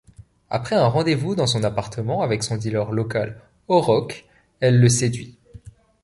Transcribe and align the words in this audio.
Après 0.49 0.75
un 0.75 0.87
rendez-vous 0.87 1.35
dans 1.35 1.45
son 1.45 1.63
appartement 1.63 2.23
avec 2.23 2.41
son 2.41 2.57
dealer 2.57 2.89
local, 2.91 3.39
O-Rock, 3.67 4.25
elle 4.59 4.81
le 4.81 4.89
séduit. 4.89 5.37